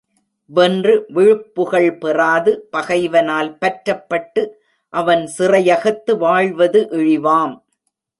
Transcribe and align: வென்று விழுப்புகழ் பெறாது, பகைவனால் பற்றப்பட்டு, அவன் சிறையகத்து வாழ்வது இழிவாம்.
வென்று 0.45 1.05
விழுப்புகழ் 1.07 1.97
பெறாது, 1.97 2.67
பகைவனால் 2.71 3.57
பற்றப்பட்டு, 3.65 4.47
அவன் 4.89 5.29
சிறையகத்து 5.37 6.17
வாழ்வது 6.17 6.87
இழிவாம். 6.91 7.63